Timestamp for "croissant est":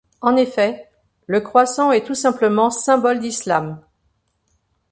1.41-2.03